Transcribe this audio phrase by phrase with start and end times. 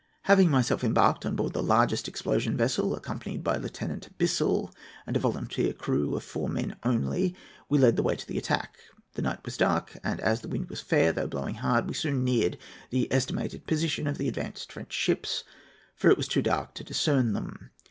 [0.23, 4.09] "Having myself embarked on board the largest explosion vessel, accompanied by Lieut.
[4.17, 4.73] Bissel
[5.05, 7.35] and a volunteer crew of four men only,
[7.69, 8.79] we led the way to the attack.
[9.13, 12.23] The night was dark, and, as the wind was fair, though blowing hard, we soon
[12.23, 12.57] neared
[12.89, 15.43] the estimated position of the advanced French ships,
[15.95, 17.69] for it was too dark to discern them.